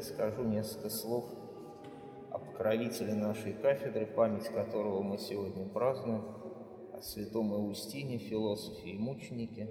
[0.00, 1.26] я скажу несколько слов
[2.30, 6.24] о покровителе нашей кафедры, память которого мы сегодня празднуем,
[6.94, 9.68] о святом Иустине, философе и мученике.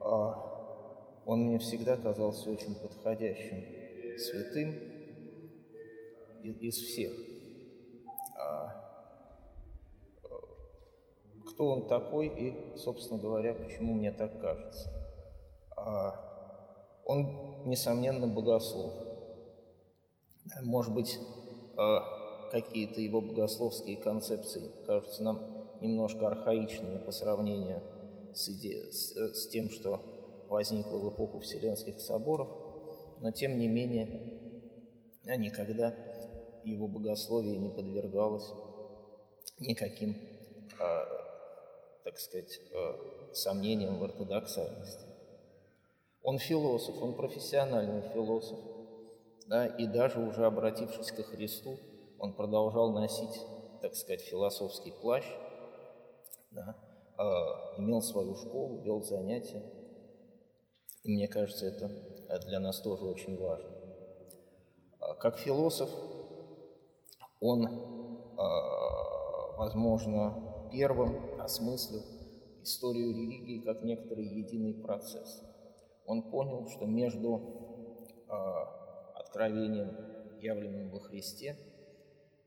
[0.00, 4.74] А он мне всегда казался очень подходящим святым
[6.42, 7.12] из всех.
[8.40, 8.74] А
[11.46, 14.99] кто он такой и, собственно говоря, почему мне так кажется?
[17.10, 17.26] Он,
[17.64, 18.92] несомненно, богослов.
[20.62, 21.18] Может быть,
[21.76, 25.40] а, какие-то его богословские концепции кажутся нам
[25.80, 27.82] немножко архаичными по сравнению
[28.32, 28.92] с, иде...
[28.92, 30.00] с, с тем, что
[30.48, 32.48] возникло в эпоху Вселенских соборов,
[33.18, 34.38] но тем не менее
[35.36, 35.92] никогда
[36.62, 38.52] его богословие не подвергалось
[39.58, 41.04] никаким, э,
[42.04, 45.09] так сказать, э, сомнениям в ортодоксальности.
[46.22, 48.58] Он философ, он профессиональный философ,
[49.46, 51.78] да, и даже уже обратившись ко Христу,
[52.18, 53.40] он продолжал носить,
[53.80, 55.24] так сказать, философский плащ,
[56.50, 56.76] да,
[57.18, 57.22] э,
[57.78, 59.62] имел свою школу, вел занятия.
[61.02, 61.88] И мне кажется, это
[62.46, 63.70] для нас тоже очень важно.
[64.98, 65.90] А как философ
[67.40, 68.42] он, э,
[69.56, 72.02] возможно, первым осмыслил
[72.62, 75.42] историю религии как некоторый единый процесс.
[76.06, 77.40] Он понял, что между
[78.28, 78.32] э,
[79.14, 79.96] откровением,
[80.40, 81.56] явленным во Христе,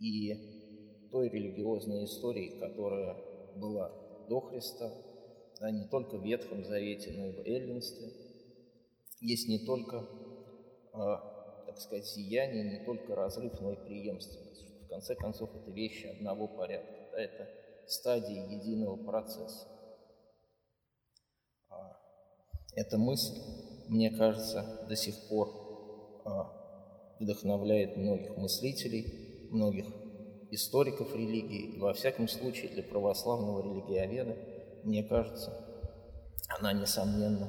[0.00, 3.16] и той религиозной историей, которая
[3.56, 3.92] была
[4.28, 4.90] до Христа,
[5.60, 8.08] да, не только в Ветхом Завете, но и в Эллинстве,
[9.20, 10.04] есть не только,
[10.92, 10.98] э,
[11.66, 14.66] так сказать, сияние, не только разрыв, но и преемственность.
[14.84, 17.48] В конце концов, это вещи одного порядка, да, это
[17.86, 19.68] стадии единого процесса.
[22.76, 23.40] Эта мысль,
[23.88, 26.50] мне кажется, до сих пор а,
[27.20, 29.86] вдохновляет многих мыслителей, многих
[30.50, 34.36] историков религии, и во всяком случае для православного религиоведа,
[34.82, 35.52] мне кажется,
[36.48, 37.48] она, несомненно,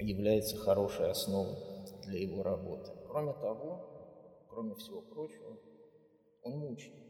[0.00, 1.56] является хорошей основой
[2.06, 2.90] для его работы.
[3.08, 5.58] Кроме того, кроме всего прочего,
[6.42, 7.04] он мученик.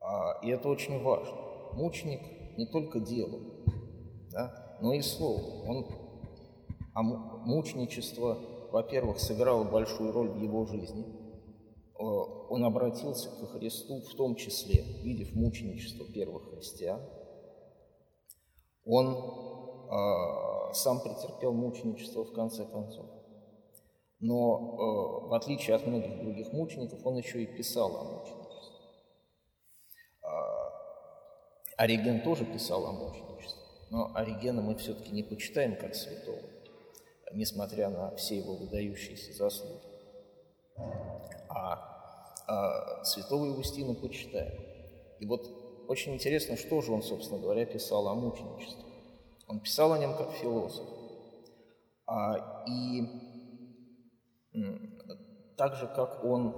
[0.00, 1.36] А, и это очень важно.
[1.74, 3.64] Мученик не только делом,
[4.30, 5.68] да, но и словом.
[5.68, 5.86] Он,
[6.94, 8.38] а мученичество,
[8.70, 11.06] во-первых, сыграло большую роль в его жизни.
[11.94, 17.00] Он обратился к Христу в том числе, видев мученичество первых христиан.
[18.84, 23.06] Он э, сам претерпел мученичество в конце концов.
[24.18, 28.78] Но, э, в отличие от многих других мучеников, он еще и писал о мученичестве.
[30.22, 30.26] Э,
[31.76, 33.61] Ориген тоже писал о мученичестве,
[33.92, 36.40] но Оригена мы все-таки не почитаем как святого,
[37.34, 39.82] несмотря на все его выдающиеся заслуги.
[41.50, 44.58] А, а святого Иустина почитаем.
[45.20, 45.46] И вот
[45.88, 48.82] очень интересно, что же он, собственно говоря, писал о мученичестве.
[49.46, 50.88] Он писал о нем как философ.
[52.06, 53.02] А, и
[55.58, 56.56] так же, как он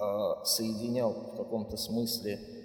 [0.00, 2.55] а, соединял в каком-то смысле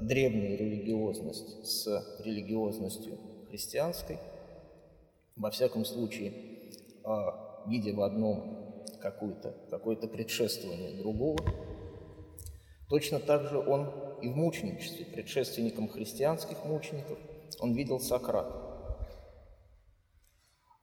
[0.00, 1.86] древнюю религиозность с
[2.20, 4.18] религиозностью христианской,
[5.36, 6.32] во всяком случае,
[7.04, 11.38] а, видя в одном какое-то какое предшествование другого,
[12.88, 13.90] точно так же он
[14.22, 17.18] и в мученичестве, предшественником христианских мучеников,
[17.60, 18.62] он видел Сократа.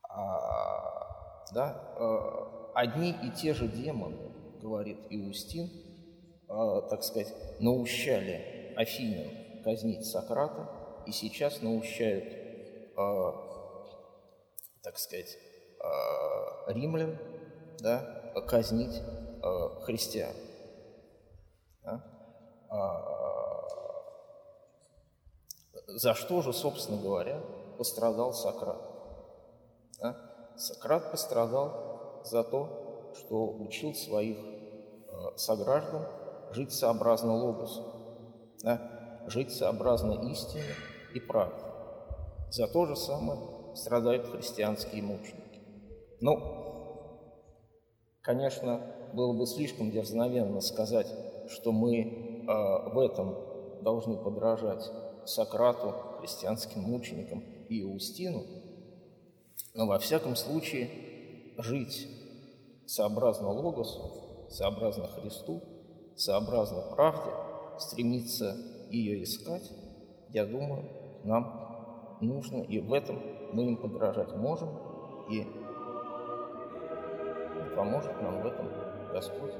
[0.07, 1.93] А, да,
[2.75, 4.17] одни и те же демоны,
[4.61, 5.69] говорит Иустин,
[6.47, 10.69] э, так сказать, наущали Афинян казнить Сократа,
[11.05, 13.31] и сейчас наущают, э,
[14.81, 15.37] так сказать,
[15.79, 17.17] э, римлян
[17.79, 20.33] да, казнить э, христиан.
[21.83, 22.03] Да?
[25.87, 27.39] За что же, собственно говоря,
[27.77, 28.81] пострадал Сократ?
[30.01, 30.15] Да?
[30.57, 36.07] Сократ пострадал за то, что учил своих э, сограждан
[36.51, 38.02] жить сообразно логосу,
[38.63, 39.23] да?
[39.27, 40.63] жить сообразно истине
[41.13, 41.63] и правде.
[42.49, 43.39] За то же самое
[43.75, 45.59] страдают христианские мученики.
[46.19, 46.39] Ну,
[48.21, 48.81] конечно,
[49.13, 51.07] было бы слишком дерзновенно сказать,
[51.49, 52.45] что мы э,
[52.93, 54.89] в этом должны подражать
[55.25, 57.39] Сократу, христианским мученикам
[57.69, 58.43] и Иустину,
[59.73, 60.89] но во всяком случае
[61.57, 62.07] жить
[62.85, 65.61] сообразно Логосу, сообразно Христу,
[66.15, 67.31] сообразно правде,
[67.79, 68.55] стремиться
[68.89, 69.71] ее искать,
[70.29, 70.89] я думаю,
[71.23, 73.21] нам нужно, и в этом
[73.53, 74.69] мы им подражать можем,
[75.29, 75.45] и
[77.75, 78.67] поможет нам в этом
[79.11, 79.53] Господь.